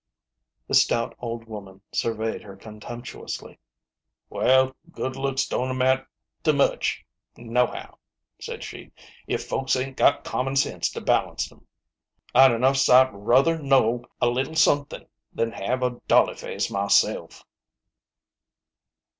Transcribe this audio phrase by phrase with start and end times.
[0.67, 3.59] The stout old woman surveyed her contemptuously."
[4.31, 6.07] Well, good looks don't amount
[6.43, 7.05] to much,
[7.37, 7.99] nohow,"
[8.41, 8.93] said she,"
[9.27, 11.67] if folks ain't got common sense to balance 'em.
[12.33, 17.45] I'd enough sight ruther know a leetle somethin' than have a dolly face myself."